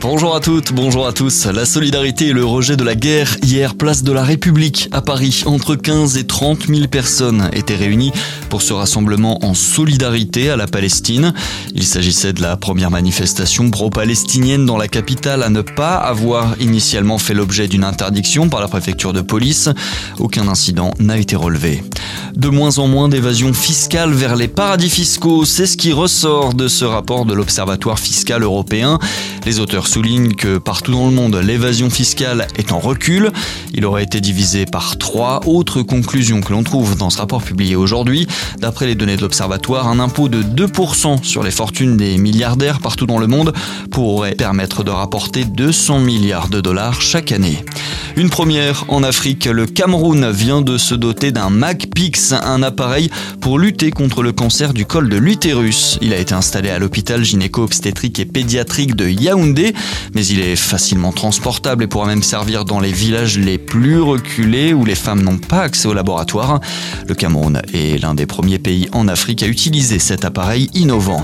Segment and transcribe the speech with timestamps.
[0.00, 1.46] Bonjour à toutes, bonjour à tous.
[1.46, 3.36] La solidarité et le rejet de la guerre.
[3.42, 5.42] Hier, place de la République à Paris.
[5.44, 8.12] Entre 15 et 30 000 personnes étaient réunies
[8.48, 11.34] pour ce rassemblement en solidarité à la Palestine.
[11.74, 17.18] Il s'agissait de la première manifestation pro-palestinienne dans la capitale à ne pas avoir initialement
[17.18, 19.68] fait l'objet d'une interdiction par la préfecture de police.
[20.20, 21.82] Aucun incident n'a été relevé.
[22.36, 26.68] De moins en moins d'évasion fiscale vers les paradis fiscaux, c'est ce qui ressort de
[26.68, 29.00] ce rapport de l'Observatoire fiscal européen.
[29.48, 33.32] Les auteurs soulignent que partout dans le monde, l'évasion fiscale est en recul.
[33.72, 37.74] Il aurait été divisé par trois autres conclusions que l'on trouve dans ce rapport publié
[37.74, 38.26] aujourd'hui.
[38.58, 43.06] D'après les données de l'Observatoire, un impôt de 2% sur les fortunes des milliardaires partout
[43.06, 43.54] dans le monde
[43.90, 47.64] pourrait permettre de rapporter 200 milliards de dollars chaque année.
[48.18, 53.10] Une première en Afrique, le Cameroun vient de se doter d'un MagPix, un appareil
[53.40, 56.00] pour lutter contre le cancer du col de l'utérus.
[56.02, 59.72] Il a été installé à l'hôpital gynéco-obstétrique et pédiatrique de Yaoundé,
[60.16, 64.74] mais il est facilement transportable et pourra même servir dans les villages les plus reculés
[64.74, 66.60] où les femmes n'ont pas accès au laboratoire.
[67.06, 71.22] Le Cameroun est l'un des premiers pays en Afrique à utiliser cet appareil innovant.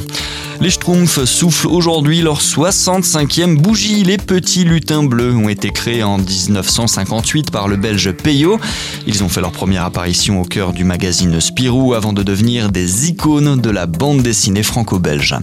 [0.60, 4.04] Les Schtroumpfs soufflent aujourd'hui leur 65e bougie.
[4.04, 8.58] Les petits lutins bleus ont été créés en 1958 par le belge Peyo.
[9.06, 13.08] Ils ont fait leur première apparition au cœur du magazine Spirou avant de devenir des
[13.08, 15.36] icônes de la bande dessinée franco-belge.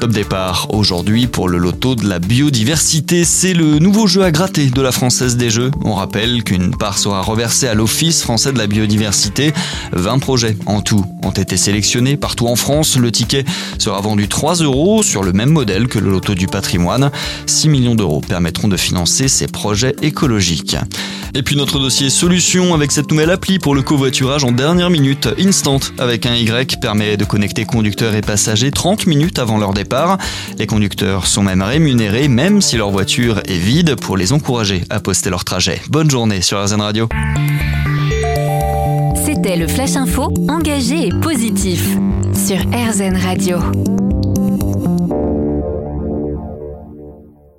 [0.00, 3.24] Top départ aujourd'hui pour le loto de la biodiversité.
[3.24, 5.70] C'est le nouveau jeu à gratter de la Française des Jeux.
[5.84, 9.52] On rappelle qu'une part sera reversée à l'Office français de la biodiversité.
[9.92, 12.96] 20 projets en tout ont été sélectionnés partout en France.
[12.96, 13.44] Le ticket
[13.78, 17.10] sera vendu 3 euros sur le même modèle que le loto du patrimoine.
[17.44, 20.74] 6 millions d'euros permettront de financer ces projets écologiques.
[21.34, 25.28] Et puis notre dossier solution avec cette nouvelle appli pour le covoiturage en dernière minute.
[25.38, 30.16] Instant avec un Y permet de connecter conducteurs et passagers 30 minutes avant leur départ.
[30.56, 34.98] Les conducteurs sont même rémunérés même si leur voiture est vide pour les encourager à
[34.98, 35.82] poster leur trajet.
[35.90, 37.06] Bonne journée sur RZN Radio.
[39.26, 41.86] C'était le Flash Info engagé et positif
[42.32, 43.58] sur RZN Radio.